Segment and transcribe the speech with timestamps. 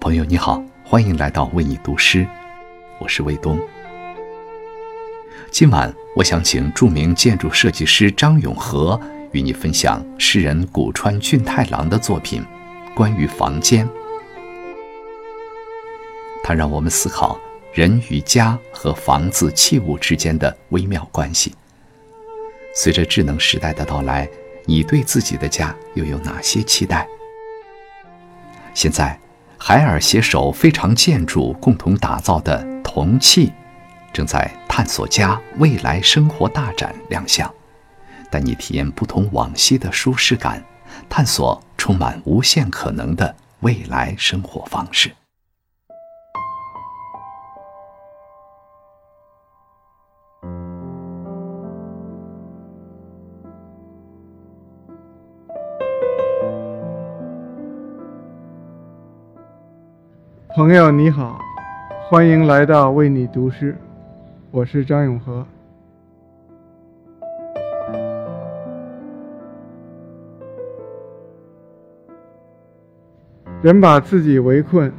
[0.00, 2.26] 朋友你好，欢迎来到为你读诗，
[2.98, 3.60] 我是卫东。
[5.50, 8.98] 今晚我想请著名建筑设计师张永和
[9.32, 12.42] 与你分享诗人古川俊太郎的作品
[12.94, 13.86] 《关于房间》。
[16.42, 17.38] 它让我们思考
[17.74, 21.54] 人与家和房子器物之间的微妙关系。
[22.74, 24.26] 随着智能时代的到来，
[24.64, 27.06] 你对自己的家又有哪些期待？
[28.72, 29.18] 现在，
[29.62, 33.52] 海尔携手非常建筑共同打造的铜器，
[34.10, 37.48] 正在探索家未来生活大展亮相，
[38.30, 40.64] 带你体验不同往昔的舒适感，
[41.10, 45.12] 探索充满无限可能的未来生活方式。
[60.52, 61.40] 朋友你好，
[62.08, 63.76] 欢迎来到为你读诗，
[64.50, 65.46] 我是张永和。
[73.62, 74.92] 人把自己围困，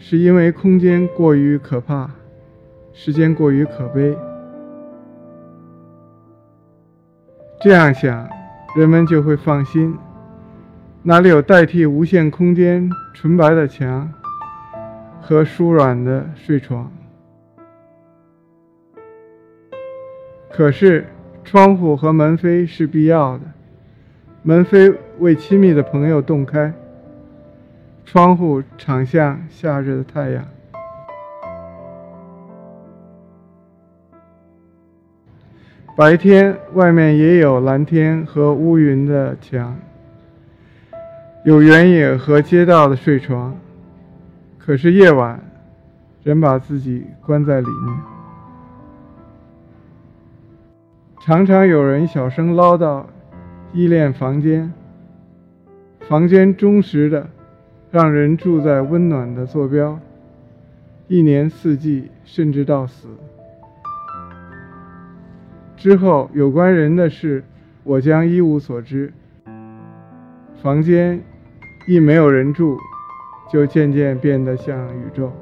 [0.00, 2.10] 是因为空间过于可怕，
[2.92, 4.18] 时间过于可悲。
[7.60, 8.28] 这样想，
[8.76, 9.96] 人们就会放心，
[11.04, 14.12] 哪里有代替无限空间纯白的墙？
[15.28, 16.90] 和舒软的睡床，
[20.50, 21.04] 可是
[21.44, 23.42] 窗户和门扉是必要的。
[24.42, 26.72] 门扉为亲密的朋友洞开，
[28.06, 30.48] 窗户敞向夏日的太阳。
[35.94, 39.76] 白天外面也有蓝天和乌云的墙，
[41.44, 43.54] 有原野和街道的睡床。
[44.68, 45.40] 可是夜晚，
[46.22, 47.96] 人把自己关在里面，
[51.22, 53.02] 常常有人小声唠叨，
[53.72, 54.70] 依恋房间。
[56.00, 57.30] 房间忠实的，
[57.90, 59.98] 让人住在温暖的坐标，
[61.06, 63.08] 一年四季，甚至到死。
[65.78, 67.42] 之后有关人的事，
[67.84, 69.14] 我将一无所知。
[70.62, 71.22] 房间，
[71.86, 72.76] 亦没有人住。
[73.50, 75.32] 就渐渐变得像宇宙。